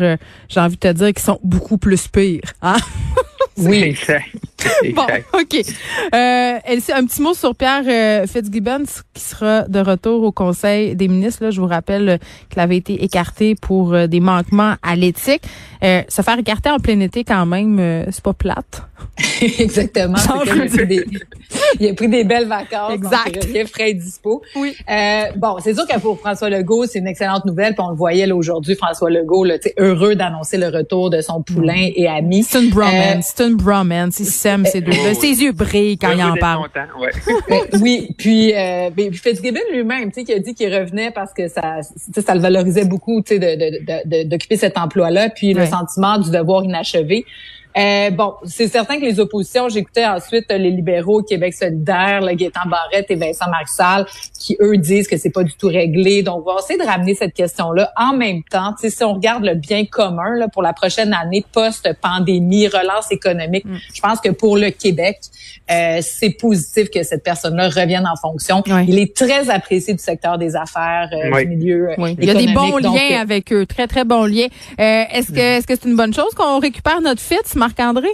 j'ai 0.47 0.59
envie 0.59 0.75
de 0.75 0.79
te 0.79 0.93
dire, 0.93 1.11
qui 1.11 1.23
sont 1.23 1.39
beaucoup 1.43 1.79
plus 1.79 2.07
pires. 2.07 2.53
Hein? 2.61 2.77
Oui. 3.57 3.93
bon, 4.93 5.05
OK. 5.33 5.55
Euh, 6.13 6.59
un 6.93 7.05
petit 7.05 7.21
mot 7.21 7.33
sur 7.33 7.55
Pierre 7.55 7.83
euh, 7.87 8.27
Fitzgibbon 8.27 8.83
qui 9.13 9.23
sera 9.23 9.63
de 9.63 9.79
retour 9.79 10.23
au 10.23 10.31
Conseil 10.31 10.95
des 10.95 11.07
ministres. 11.07 11.43
Là, 11.43 11.51
je 11.51 11.61
vous 11.61 11.67
rappelle 11.67 12.19
qu'il 12.49 12.59
avait 12.59 12.77
été 12.77 13.03
écarté 13.03 13.55
pour 13.55 13.93
euh, 13.93 14.07
des 14.07 14.19
manquements 14.19 14.75
à 14.81 14.95
l'éthique. 14.95 15.43
Euh, 15.83 16.01
se 16.07 16.21
faire 16.21 16.37
écarter 16.37 16.69
en 16.69 16.79
plein 16.79 16.99
été 16.99 17.23
quand 17.23 17.45
même, 17.45 17.79
euh, 17.79 18.05
c'est 18.11 18.23
pas 18.23 18.33
plate. 18.33 18.83
Exactement. 19.59 20.17
il 21.79 21.87
a 21.87 21.93
pris 21.93 22.07
des 22.07 22.23
belles 22.23 22.47
vacances. 22.47 22.93
Exact. 22.93 23.47
il 23.53 23.67
frais 23.67 23.91
et 23.91 23.93
dispo. 23.93 24.41
Oui. 24.55 24.75
Euh, 24.89 25.23
bon, 25.35 25.57
c'est 25.61 25.73
sûr 25.73 25.87
que 25.87 25.99
pour 25.99 26.19
François 26.19 26.49
Legault, 26.49 26.85
c'est 26.85 26.99
une 26.99 27.07
excellente 27.07 27.45
nouvelle. 27.45 27.73
Puis 27.73 27.83
on 27.85 27.91
le 27.91 27.95
voyait 27.95 28.25
là 28.25 28.35
aujourd'hui, 28.35 28.75
François 28.75 29.09
Legault, 29.09 29.45
là, 29.45 29.55
heureux 29.77 30.15
d'annoncer 30.15 30.57
le 30.57 30.67
retour 30.67 31.09
de 31.09 31.21
son 31.21 31.41
poulain 31.41 31.89
mm. 31.89 31.93
et 31.95 32.07
ami. 32.07 32.43
C'est 32.43 32.61
une 32.61 32.69
bromance. 32.69 33.33
c'est 33.35 33.45
une 33.45 33.55
bromance. 33.55 34.19
Ils 34.19 34.25
s'aiment 34.25 34.65
ces 34.65 34.81
deux-là. 34.81 35.13
Ses 35.13 35.41
yeux 35.41 35.51
brillent 35.51 35.97
quand 35.97 36.11
il 36.11 36.23
en 36.23 36.35
parle. 36.35 36.67
ouais. 36.99 37.59
oui. 37.81 38.15
Puis, 38.17 38.53
euh, 38.53 38.89
ben, 38.89 39.13
Fitzgibbon 39.13 39.59
lui-même, 39.71 40.11
tu 40.11 40.21
sais, 40.21 40.23
qui 40.25 40.33
a 40.33 40.39
dit 40.39 40.53
qu'il 40.53 40.73
revenait 40.73 41.11
parce 41.11 41.33
que 41.33 41.47
ça, 41.47 41.79
ça 41.81 42.35
le 42.35 42.41
valorisait 42.41 42.85
beaucoup, 42.85 43.21
tu 43.21 43.39
sais, 43.39 44.25
d'occuper 44.25 44.57
cet 44.57 44.77
emploi-là. 44.77 45.29
Puis 45.29 45.55
sentiment 45.69 46.17
du 46.17 46.31
devoir 46.31 46.63
inachevé. 46.63 47.25
Euh, 47.77 48.09
bon, 48.09 48.33
c'est 48.45 48.67
certain 48.67 48.97
que 48.97 49.05
les 49.05 49.19
oppositions, 49.19 49.69
j'écoutais 49.69 50.05
ensuite 50.05 50.45
les 50.49 50.71
libéraux, 50.71 51.21
Québec 51.21 51.53
solidaire, 51.53 52.21
le 52.21 52.33
Gaétan 52.33 52.67
Barrette 52.67 53.05
et 53.09 53.15
Vincent 53.15 53.49
Marissal, 53.49 54.07
qui 54.39 54.57
eux 54.59 54.77
disent 54.77 55.07
que 55.07 55.17
c'est 55.17 55.29
pas 55.29 55.43
du 55.43 55.53
tout 55.53 55.67
réglé. 55.67 56.23
Donc, 56.23 56.43
on 56.47 56.53
va 56.53 56.59
essayer 56.59 56.79
de 56.79 56.85
ramener 56.85 57.13
cette 57.13 57.33
question-là. 57.33 57.91
En 57.95 58.13
même 58.13 58.41
temps, 58.43 58.73
si 58.77 59.03
on 59.03 59.13
regarde 59.13 59.45
le 59.45 59.53
bien 59.53 59.85
commun 59.85 60.35
là, 60.35 60.47
pour 60.47 60.63
la 60.63 60.73
prochaine 60.73 61.13
année 61.13 61.45
post-pandémie, 61.51 62.67
relance 62.67 63.11
économique, 63.11 63.65
mm. 63.65 63.77
je 63.93 64.01
pense 64.01 64.19
que 64.19 64.29
pour 64.29 64.57
le 64.57 64.71
Québec, 64.71 65.19
euh, 65.71 65.99
c'est 66.01 66.31
positif 66.31 66.89
que 66.89 67.03
cette 67.03 67.23
personne-là 67.23 67.69
revienne 67.69 68.07
en 68.07 68.15
fonction. 68.15 68.63
Il 68.87 68.97
est 68.97 69.15
très 69.15 69.49
apprécié 69.51 69.93
du 69.93 70.01
secteur 70.01 70.39
des 70.39 70.55
affaires, 70.55 71.09
euh, 71.13 71.39
du 71.43 71.47
milieu 71.47 71.89
oui. 71.97 72.15
Il 72.19 72.25
y 72.25 72.31
a 72.31 72.33
des 72.33 72.51
bons 72.51 72.77
liens 72.77 73.19
avec 73.21 73.53
eux, 73.53 73.65
très, 73.65 73.85
très 73.85 74.05
bons 74.05 74.25
liens. 74.25 74.47
est-ce 74.77 75.31
que 75.31 75.39
est-ce 75.39 75.67
que 75.67 75.75
c'est 75.75 75.87
une 75.87 75.95
bonne 75.95 76.13
chose 76.13 76.33
qu'on 76.35 76.59
récupère 76.59 77.01
notre 77.01 77.21
fit? 77.21 77.35
Marc-André? 77.59 78.09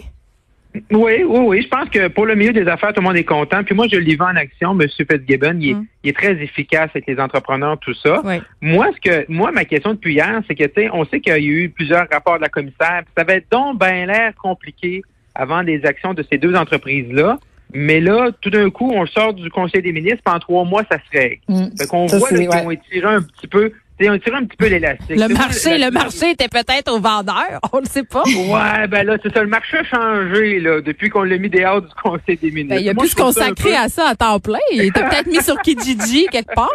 Oui, 0.92 1.24
oui, 1.24 1.40
oui. 1.40 1.62
Je 1.62 1.68
pense 1.68 1.90
que 1.90 2.08
pour 2.10 2.26
le 2.26 2.36
milieu 2.36 2.52
des 2.52 2.68
affaires, 2.68 2.94
tout 2.94 3.02
le 3.02 3.08
monde 3.08 3.16
est 3.16 3.24
content. 3.24 3.64
Puis 3.64 3.74
moi, 3.74 3.88
je 3.90 3.98
l'y 3.98 4.16
vois 4.16 4.28
en 4.28 4.36
action. 4.36 4.78
M. 4.80 4.88
Fitzgibbon, 4.90 5.58
il 5.60 5.70
est, 5.70 5.74
mm. 5.74 5.86
il 6.04 6.10
est, 6.10 6.14
très 6.14 6.34
efficace 6.42 6.90
avec 6.94 7.08
les 7.08 7.20
entrepreneurs, 7.20 7.78
tout 7.80 7.94
ça. 7.94 8.22
Moi, 8.62 8.88
ce 8.96 9.10
que, 9.10 9.32
moi, 9.32 9.52
ma 9.52 9.66
question 9.66 9.94
depuis 9.94 10.16
hier, 10.16 10.42
c'est 10.48 10.56
que, 10.56 10.66
tu 10.66 10.82
sais, 10.82 10.90
on 10.92 11.06
sait 11.06 11.22
qu'il 11.22 11.32
y 11.32 11.36
a 11.36 11.40
eu 11.40 11.70
plusieurs 11.70 12.08
rapports 12.12 12.38
de 12.38 12.42
la 12.42 12.50
commissaire. 12.50 13.04
ça 13.16 13.22
avait 13.22 13.46
donc 13.50 13.80
bien 13.80 14.06
l'air 14.06 14.34
compliqué 14.36 15.02
avant 15.34 15.64
des 15.64 15.86
actions 15.86 16.14
de 16.14 16.26
ces 16.30 16.38
deux 16.38 16.56
entreprises-là. 16.56 17.40
Mais 17.74 18.00
là, 18.00 18.30
tout 18.42 18.50
d'un 18.50 18.70
coup, 18.70 18.92
on 18.94 19.06
sort 19.06 19.34
du 19.34 19.50
Conseil 19.50 19.82
des 19.82 19.92
ministres, 19.92 20.22
en 20.26 20.40
trois 20.40 20.64
mois, 20.64 20.84
ça 20.90 20.98
se 20.98 21.18
règle. 21.18 21.42
Mm. 21.48 21.66
Fait 21.78 21.88
qu'on 21.88 22.06
voit 22.06 22.30
qu'ils 22.30 22.50
ont 22.50 22.72
étiré 22.72 23.08
un 23.08 23.22
petit 23.22 23.48
peu 23.48 23.72
on 24.02 24.18
tire 24.20 24.36
un 24.36 24.44
petit 24.46 24.58
peu 24.58 24.68
l'élastique. 24.68 25.10
Le 25.10 25.28
marché, 25.34 25.78
le 25.78 25.90
marché 25.90 26.32
était 26.32 26.50
peut-être 26.50 26.92
au 26.92 27.00
vendeur, 27.00 27.60
on 27.72 27.80
ne 27.80 27.86
sait 27.86 28.04
pas. 28.04 28.24
Ouais, 28.24 28.88
ben 28.88 29.06
là, 29.06 29.18
c'est 29.24 29.34
ça. 29.34 29.42
Le 29.42 29.48
marché 29.48 29.78
a 29.78 29.84
changé 29.84 30.60
là 30.60 30.82
depuis 30.82 31.10
qu'on 31.10 31.24
l'a 31.24 31.38
mis 31.38 31.50
dehors 31.50 31.82
du 31.82 31.94
Conseil 32.02 32.38
des 32.38 32.52
ministres. 32.52 32.76
Ben, 32.76 32.82
il 32.82 32.90
a 32.90 32.94
pu 32.94 33.08
se 33.08 33.16
consacrer 33.16 33.76
à 33.76 33.88
ça 33.88 34.10
à 34.10 34.16
temps 34.16 34.40
plein. 34.40 34.60
Il 34.72 34.82
était 34.82 35.02
peut-être 35.02 35.28
mis 35.28 35.42
sur 35.42 35.58
Kijiji 35.62 36.28
quelque 36.32 36.54
part. 36.54 36.70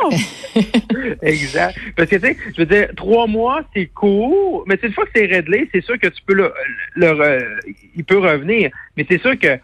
exact. 1.23 1.79
Parce 1.97 2.09
que 2.09 2.17
tu 2.17 2.23
sais, 2.23 2.37
je 2.57 2.62
veux 2.62 2.67
dire, 2.67 2.89
trois 2.97 3.27
mois, 3.27 3.62
c'est 3.75 3.87
court, 3.87 4.65
mais 4.67 4.79
une 4.83 4.93
fois 4.93 5.05
que 5.05 5.11
c'est 5.15 5.27
réglé, 5.27 5.69
c'est 5.73 5.85
sûr 5.85 5.99
que 5.99 6.09
tu 6.09 6.23
peux 6.27 6.35
le, 6.35 6.53
le, 6.97 7.59
il 7.97 8.05
peut 8.05 8.19
revenir. 8.19 8.71
Mais 8.97 9.07
c'est 9.09 9.21
sûr 9.21 9.39
que 9.39 9.59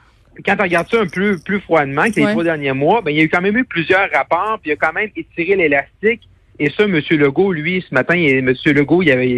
quand 0.45 0.57
on 0.59 0.63
regarde 0.63 0.89
ça 0.91 1.01
un 1.01 1.07
peu 1.07 1.39
plus 1.39 1.61
froidement 1.61 2.11
que 2.11 2.21
les 2.21 2.33
trois 2.33 2.45
derniers 2.45 2.73
mois, 2.73 3.01
ben 3.01 3.11
il 3.11 3.17
y 3.17 3.21
a 3.21 3.25
eu 3.25 3.29
quand 3.31 3.41
même 3.41 3.57
eu 3.57 3.65
plusieurs 3.65 4.11
rapports, 4.11 4.59
puis 4.61 4.71
il 4.71 4.75
a 4.75 4.77
quand 4.77 4.93
même 4.93 5.09
étiré 5.17 5.57
l'élastique 5.57 6.29
Et 6.59 6.71
ça, 6.71 6.85
M. 6.85 7.01
Legault, 7.11 7.53
lui, 7.53 7.85
ce 7.87 7.95
matin, 7.95 8.15
M. 8.15 8.55
Legault, 8.65 9.03
il, 9.03 9.11
avait, 9.11 9.29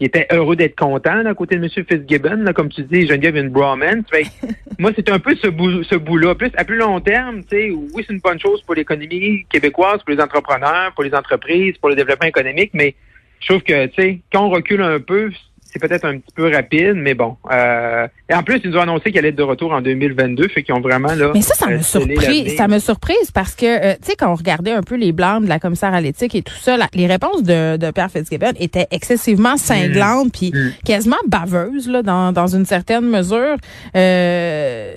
il 0.00 0.06
était 0.06 0.26
heureux 0.32 0.56
d'être 0.56 0.76
content 0.76 1.24
à 1.24 1.34
côté 1.34 1.56
de 1.56 1.64
M. 1.64 1.70
Fitzgibbon. 1.70 2.42
Là, 2.42 2.52
comme 2.52 2.68
tu 2.68 2.82
dis, 2.82 3.06
Geneviève 3.06 3.36
une 3.36 3.50
bromance. 3.50 4.04
moi, 4.78 4.90
c'est 4.96 5.08
un 5.08 5.18
peu 5.18 5.34
ce 5.36 5.48
bout, 5.48 5.84
ce 5.84 5.94
bout-là. 5.94 6.34
Plus, 6.34 6.50
à 6.56 6.64
plus 6.64 6.76
long 6.76 7.00
terme, 7.00 7.42
oui, 7.52 8.04
c'est 8.06 8.12
une 8.12 8.20
bonne 8.20 8.40
chose 8.40 8.62
pour 8.62 8.74
l'économie 8.74 9.44
québécoise, 9.50 10.02
pour 10.02 10.14
les 10.14 10.20
entrepreneurs, 10.20 10.92
pour 10.94 11.04
les 11.04 11.14
entreprises, 11.14 11.76
pour 11.78 11.90
le 11.90 11.96
développement 11.96 12.28
économique, 12.28 12.70
mais 12.74 12.94
je 13.40 13.48
trouve 13.48 13.62
que, 13.62 13.86
tu 13.86 14.02
sais, 14.02 14.20
quand 14.32 14.46
on 14.46 14.50
recule 14.50 14.80
un 14.80 15.00
peu, 15.00 15.30
c'est 15.74 15.88
peut-être 15.88 16.04
un 16.04 16.18
petit 16.18 16.32
peu 16.36 16.54
rapide, 16.54 16.94
mais 16.94 17.14
bon. 17.14 17.36
Euh, 17.50 18.06
et 18.30 18.34
en 18.34 18.44
plus, 18.44 18.60
ils 18.62 18.70
nous 18.70 18.76
ont 18.76 18.82
annoncé 18.82 19.10
qu'elle 19.10 19.20
allait 19.20 19.30
être 19.30 19.36
de 19.36 19.42
retour 19.42 19.72
en 19.72 19.80
2022, 19.80 20.46
fait 20.46 20.62
qu'ils 20.62 20.72
ont 20.72 20.80
vraiment 20.80 21.12
là. 21.14 21.32
Mais 21.34 21.42
ça, 21.42 21.54
ça 21.54 21.66
me 21.66 21.82
surpris. 21.82 22.50
Ça 22.50 22.68
me 22.68 22.78
surprise 22.78 23.32
parce 23.32 23.56
que, 23.56 23.66
euh, 23.66 23.94
tu 23.94 24.10
sais, 24.10 24.16
quand 24.16 24.30
on 24.30 24.36
regardait 24.36 24.70
un 24.70 24.82
peu 24.82 24.94
les 24.94 25.10
blancs 25.10 25.42
de 25.42 25.48
la 25.48 25.58
commissaire 25.58 25.92
à 25.92 26.00
l'éthique 26.00 26.36
et 26.36 26.42
tout 26.42 26.54
ça, 26.54 26.76
les 26.94 27.06
réponses 27.08 27.42
de, 27.42 27.76
de 27.76 27.90
Pierre 27.90 28.10
Fitzgibbon 28.10 28.52
étaient 28.60 28.86
excessivement 28.92 29.56
cinglantes, 29.56 30.32
puis 30.32 30.52
mm. 30.54 30.74
quasiment 30.84 31.16
baveuses 31.26 31.88
là, 31.88 32.02
dans, 32.02 32.30
dans 32.30 32.46
une 32.46 32.66
certaine 32.66 33.10
mesure. 33.10 33.56
Euh, 33.96 34.94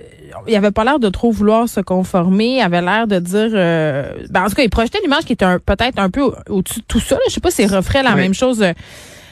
il 0.47 0.55
avait 0.55 0.71
pas 0.71 0.83
l'air 0.83 0.99
de 0.99 1.09
trop 1.09 1.31
vouloir 1.31 1.67
se 1.67 1.79
conformer, 1.79 2.57
il 2.57 2.61
avait 2.61 2.81
l'air 2.81 3.07
de 3.07 3.17
dire 3.17 3.49
euh, 3.53 4.11
ben, 4.29 4.43
en 4.43 4.49
tout 4.49 4.55
cas, 4.55 4.63
il 4.63 4.69
projetait 4.69 4.99
l'image 5.01 5.25
qui 5.25 5.33
était 5.33 5.57
peut-être 5.65 5.97
un 5.97 6.11
peu 6.11 6.31
au-dessus 6.49 6.81
de 6.81 6.85
tout 6.87 6.99
ça. 6.99 7.15
Là. 7.15 7.21
Je 7.29 7.33
sais 7.33 7.41
pas 7.41 7.49
s'il 7.49 7.73
referait 7.73 8.03
la 8.03 8.15
même 8.15 8.35
chose 8.35 8.63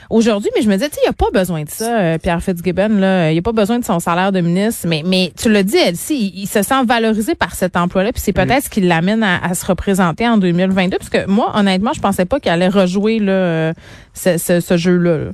aujourd'hui, 0.09 0.49
mais 0.55 0.61
je 0.61 0.69
me 0.69 0.73
disais, 0.73 0.89
tu 0.89 0.95
sais, 0.95 1.01
il 1.03 1.07
n'y 1.07 1.09
a 1.09 1.13
pas 1.13 1.31
besoin 1.31 1.63
de 1.63 1.69
ça, 1.69 1.99
euh, 1.99 2.17
Pierre 2.17 2.41
Fitzgibbon, 2.41 2.99
là. 2.99 3.31
Il 3.31 3.33
n'y 3.33 3.39
a 3.39 3.41
pas 3.41 3.51
besoin 3.51 3.79
de 3.79 3.85
son 3.85 3.99
salaire 3.99 4.31
de 4.31 4.41
ministre. 4.41 4.87
Mais, 4.87 5.03
mais 5.05 5.31
tu 5.37 5.51
l'as 5.51 5.63
dit, 5.63 5.77
elle, 5.77 5.95
si, 5.95 6.31
il, 6.35 6.47
se 6.47 6.61
sent 6.61 6.83
valorisé 6.85 7.35
par 7.35 7.55
cet 7.55 7.77
emploi-là, 7.77 8.11
puis 8.11 8.21
c'est 8.21 8.33
peut-être 8.33 8.65
ce 8.65 8.69
qui 8.69 8.81
l'amène 8.81 9.23
à, 9.23 9.53
se 9.53 9.65
représenter 9.65 10.27
en 10.27 10.37
2022. 10.37 10.97
Parce 10.97 11.09
que 11.09 11.27
moi, 11.27 11.51
honnêtement, 11.55 11.93
je 11.93 12.01
pensais 12.01 12.25
pas 12.25 12.39
qu'il 12.39 12.51
allait 12.51 12.67
rejouer 12.67 13.19
là, 13.19 13.31
euh, 13.31 13.73
ce, 14.13 14.37
ce, 14.37 14.77
jeu-là. 14.77 15.17
là 15.17 15.31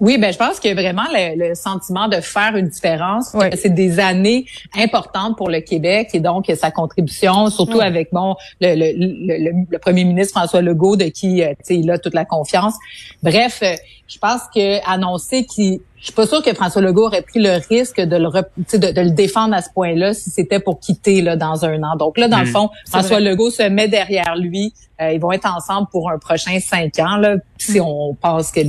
oui, 0.00 0.18
ben 0.18 0.32
je 0.32 0.38
pense 0.38 0.60
que 0.60 0.72
vraiment 0.74 1.06
le, 1.12 1.54
sentiment 1.54 2.08
de 2.08 2.16
faire 2.16 2.56
une 2.56 2.68
différence, 2.68 3.34
c'est 3.56 3.74
des 3.74 3.98
années 3.98 4.46
importantes 4.76 5.36
pour 5.36 5.48
le 5.48 5.60
Québec 5.60 6.10
et 6.12 6.20
donc 6.20 6.52
sa 6.54 6.70
contribution, 6.70 7.48
surtout 7.48 7.80
avec 7.80 8.12
bon 8.12 8.36
le, 8.60 8.74
le, 8.74 9.64
le, 9.70 9.78
premier 9.78 10.04
ministre 10.04 10.38
François 10.38 10.60
Legault 10.60 10.96
de 10.96 11.04
qui 11.04 11.42
euh, 11.42 11.54
il 11.70 11.90
a 11.90 11.98
toute 11.98 12.14
la 12.14 12.24
confiance. 12.24 12.74
Bref, 13.22 13.60
euh, 13.62 13.74
je 14.06 14.18
pense 14.18 14.42
que 14.54 14.86
annoncer 14.86 15.46
qu'il 15.46 15.80
je 16.04 16.08
suis 16.08 16.16
pas 16.16 16.26
sûre 16.26 16.42
que 16.42 16.52
François 16.52 16.82
Legault 16.82 17.06
aurait 17.06 17.22
pris 17.22 17.40
le 17.40 17.66
risque 17.66 17.98
de 17.98 18.16
le, 18.18 18.28
de, 18.28 19.00
le 19.00 19.10
défendre 19.12 19.54
à 19.54 19.62
ce 19.62 19.70
point-là 19.70 20.12
si 20.12 20.28
c'était 20.28 20.60
pour 20.60 20.78
quitter 20.78 21.22
là, 21.22 21.34
dans 21.34 21.64
un 21.64 21.82
an. 21.82 21.96
Donc 21.96 22.18
là, 22.18 22.28
dans 22.28 22.40
le 22.40 22.44
hmm. 22.44 22.52
fond, 22.52 22.68
François 22.86 23.20
Legault 23.20 23.50
se 23.50 23.62
met 23.62 23.88
derrière 23.88 24.36
lui. 24.36 24.74
Euh, 25.00 25.12
ils 25.12 25.18
vont 25.18 25.32
être 25.32 25.46
ensemble 25.50 25.88
pour 25.90 26.10
un 26.10 26.18
prochain 26.18 26.60
cinq 26.60 26.98
ans, 26.98 27.16
là, 27.16 27.36
si 27.56 27.80
hmm. 27.80 27.84
on 27.84 28.14
pense 28.20 28.50
que 28.50 28.60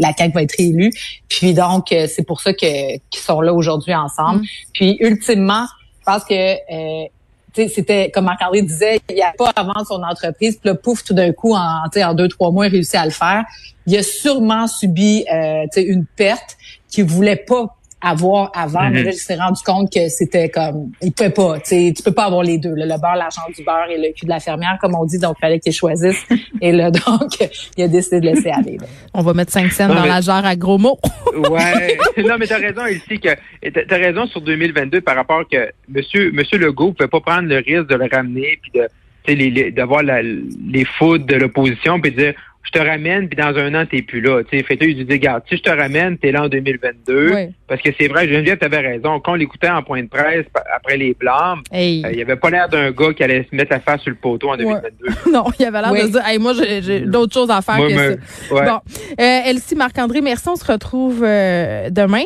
la 0.00 0.12
CAQ 0.16 0.34
va 0.34 0.42
être 0.42 0.54
élue. 0.60 0.92
Puis 1.28 1.52
donc, 1.52 1.90
euh, 1.90 2.06
c'est 2.08 2.22
pour 2.22 2.40
ça 2.40 2.52
que 2.52 2.96
qu'ils 2.96 3.20
sont 3.20 3.40
là 3.40 3.52
aujourd'hui 3.52 3.92
ensemble. 3.92 4.42
Hmm. 4.42 4.46
Puis 4.72 4.96
ultimement, 5.00 5.66
je 5.98 6.04
pense 6.12 6.22
que 6.22 6.34
euh, 6.34 7.08
c'était 7.54 8.12
comme 8.12 8.26
Marc-André 8.26 8.62
disait, 8.62 9.00
il 9.10 9.16
n'y 9.16 9.22
a 9.22 9.32
pas 9.36 9.50
avant 9.56 9.84
son 9.84 10.00
entreprise, 10.04 10.58
puis 10.58 10.70
là, 10.70 10.76
pouf, 10.76 11.02
tout 11.02 11.14
d'un 11.14 11.32
coup, 11.32 11.54
en, 11.54 11.86
en 11.92 12.14
deux, 12.14 12.28
trois 12.28 12.52
mois, 12.52 12.68
il 12.68 12.70
réussit 12.70 12.94
à 12.94 13.04
le 13.04 13.10
faire. 13.10 13.44
Il 13.86 13.96
a 13.96 14.02
sûrement 14.04 14.68
subi 14.68 15.24
euh, 15.32 15.66
une 15.76 16.06
perte 16.06 16.56
qu'il 16.94 17.04
voulait 17.04 17.36
pas 17.36 17.76
avoir 18.04 18.50
avant, 18.54 18.90
mais 18.90 19.02
là, 19.02 19.10
il 19.10 19.16
s'est 19.16 19.36
rendu 19.36 19.62
compte 19.64 19.90
que 19.90 20.08
c'était 20.08 20.50
comme, 20.50 20.92
il 21.00 21.10
pouvait 21.12 21.30
pas, 21.30 21.54
tu 21.60 21.70
sais, 21.70 21.92
tu 21.96 22.02
peux 22.02 22.12
pas 22.12 22.26
avoir 22.26 22.42
les 22.42 22.58
deux, 22.58 22.74
le 22.74 22.86
beurre, 23.00 23.16
l'argent 23.16 23.42
du 23.56 23.64
beurre 23.64 23.88
et 23.90 23.96
le 23.96 24.12
cul 24.12 24.26
de 24.26 24.30
la 24.30 24.40
fermière, 24.40 24.76
comme 24.80 24.94
on 24.94 25.06
dit, 25.06 25.18
donc 25.18 25.36
il 25.38 25.40
fallait 25.40 25.58
qu'il 25.58 25.72
choisisse. 25.72 26.22
et 26.60 26.70
là, 26.70 26.90
donc, 26.90 27.32
il 27.76 27.84
a 27.84 27.88
décidé 27.88 28.20
de 28.20 28.26
laisser 28.26 28.50
aller. 28.50 28.76
On 29.14 29.22
va 29.22 29.32
mettre 29.32 29.52
cinq 29.52 29.72
cents 29.72 29.88
dans 29.88 30.04
la 30.04 30.20
jarre 30.20 30.44
à 30.44 30.54
gros 30.54 30.76
mots. 30.76 30.98
ouais. 31.34 31.96
Non, 32.18 32.36
mais 32.38 32.46
t'as 32.46 32.58
raison 32.58 32.86
ici 32.86 33.18
que, 33.18 33.30
t'as 33.70 33.96
raison 33.96 34.26
sur 34.26 34.42
2022 34.42 35.00
par 35.00 35.16
rapport 35.16 35.48
que 35.50 35.70
monsieur, 35.88 36.30
monsieur 36.32 36.58
Legault 36.58 36.92
pouvait 36.92 37.08
pas 37.08 37.20
prendre 37.20 37.48
le 37.48 37.56
risque 37.56 37.88
de 37.88 37.94
le 37.94 38.08
ramener 38.12 38.58
puis 38.60 38.72
de, 38.74 39.70
d'avoir 39.70 40.02
les 40.02 40.84
foudres 40.84 41.24
de 41.24 41.36
l'opposition 41.36 41.98
puis 42.00 42.10
de 42.10 42.16
dire 42.16 42.34
je 42.64 42.70
te 42.70 42.78
ramène, 42.78 43.28
puis 43.28 43.36
dans 43.36 43.56
un 43.56 43.74
an, 43.74 43.84
t'es 43.86 44.02
plus 44.02 44.20
là. 44.20 44.42
Tu 44.44 44.58
sais, 44.58 44.64
fait 44.64 44.78
il 44.80 45.06
dit, 45.06 45.12
regarde, 45.12 45.42
si 45.48 45.56
je 45.56 45.62
te 45.62 45.70
ramène, 45.70 46.16
t'es 46.18 46.32
là 46.32 46.44
en 46.44 46.48
2022. 46.48 47.32
Parce 47.68 47.80
que 47.82 47.90
c'est 47.98 48.08
vrai, 48.08 48.26
Geneviève, 48.26 48.58
t'avais 48.58 48.78
raison. 48.78 49.20
Quand 49.20 49.32
on 49.32 49.36
l'écoutait 49.36 49.68
en 49.68 49.82
point 49.82 50.02
de 50.02 50.08
presse 50.08 50.46
après 50.74 50.96
les 50.96 51.14
blâmes, 51.14 51.62
euh, 51.72 51.78
il 51.78 52.20
avait 52.20 52.36
pas 52.36 52.50
l'air 52.50 52.68
d'un 52.68 52.90
gars 52.90 53.12
qui 53.12 53.22
allait 53.22 53.46
se 53.50 53.54
mettre 53.54 53.72
la 53.72 53.80
face 53.80 54.00
sur 54.00 54.10
le 54.10 54.16
poteau 54.16 54.50
en 54.50 54.56
2022. 54.56 54.90
non, 55.32 55.44
il 55.58 55.64
avait 55.66 55.80
l'air 55.80 55.92
de 55.92 56.10
dire, 56.10 56.26
hey, 56.26 56.38
moi, 56.38 56.52
j'ai 56.54 57.00
d'autres 57.00 57.34
choses 57.34 57.50
à 57.50 57.60
faire 57.60 57.76
que 57.86 58.18
ça. 58.48 58.64
Bon. 58.64 58.80
Euh, 59.20 59.40
Elsie, 59.46 59.76
Marc-André, 59.76 60.20
merci. 60.20 60.48
On 60.48 60.56
se 60.56 60.70
retrouve 60.70 61.22
euh, 61.22 61.90
demain. 61.90 62.24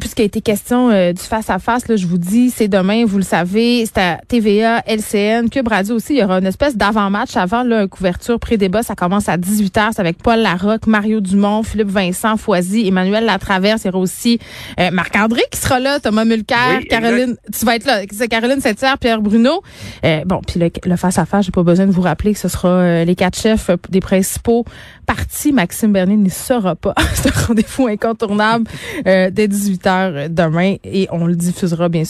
Euh, 0.00 0.10
puisqu'il 0.10 0.22
a 0.22 0.24
été 0.24 0.40
question 0.40 0.90
euh, 0.90 1.12
du 1.12 1.22
face-à-face, 1.22 1.88
là, 1.88 1.96
je 1.96 2.06
vous 2.06 2.18
dis, 2.18 2.50
c'est 2.50 2.68
demain, 2.68 3.04
vous 3.04 3.18
le 3.18 3.24
savez, 3.24 3.84
c'est 3.86 4.00
à 4.00 4.20
TVA, 4.26 4.82
LCN, 4.86 5.48
Cube 5.48 5.68
Radio 5.68 5.96
aussi. 5.96 6.14
Il 6.14 6.20
y 6.20 6.24
aura 6.24 6.38
une 6.38 6.46
espèce 6.46 6.76
d'avant-match 6.76 7.36
avant, 7.36 7.62
là, 7.62 7.86
couverture 7.86 8.38
pré-débat. 8.38 8.82
Ça 8.82 8.94
commence 8.94 9.28
à 9.28 9.36
18h. 9.36 9.90
C'est 9.92 10.00
avec 10.00 10.18
Paul 10.22 10.40
Larocque, 10.40 10.86
Mario 10.86 11.20
Dumont, 11.20 11.62
Philippe 11.62 11.88
Vincent 11.88 12.36
Foisy, 12.36 12.86
Emmanuel 12.86 13.24
Latraverse. 13.24 13.82
Il 13.84 13.88
y 13.88 13.90
aura 13.90 13.98
aussi 13.98 14.38
euh, 14.78 14.90
Marc-André 14.90 15.42
qui 15.50 15.58
sera 15.58 15.80
là, 15.80 16.00
Thomas 16.00 16.24
Mulcair, 16.24 16.80
Caroline, 16.88 17.36
tu 17.52 17.64
vas 17.64 17.76
être 17.76 17.86
là, 17.86 18.02
c'est 18.10 18.28
Caroline 18.28 18.60
Septière, 18.60 18.98
Pierre 18.98 19.20
Bruno. 19.20 19.62
bon, 20.26 20.40
puis 20.46 20.60
le 20.84 20.96
face-à-face, 20.96 21.46
j'ai 21.46 21.52
pas 21.52 21.62
besoin 21.62 21.86
de 21.86 21.92
vous 21.92 22.02
rappeler 22.02 22.32
que 22.32 22.38
ce 22.38 22.48
sera 22.48 23.04
les 23.04 23.14
quatre 23.14 23.38
chefs 23.38 23.70
des 23.88 24.00
principaux 24.00 24.64
partis. 25.06 25.52
Maxime 25.52 25.92
Bernier 25.92 26.16
n'y 26.16 26.30
sera 26.30 26.76
pas. 26.76 26.94
c'est 27.14 27.28
un 27.28 27.46
rendez-vous 27.46 27.86
incontournable 27.86 28.64
dès 29.04 29.48
18h 29.90 30.28
demain 30.32 30.76
et 30.84 31.08
on 31.10 31.26
le 31.26 31.36
diffusera 31.36 31.88
bien 31.88 32.04
sûr. 32.04 32.08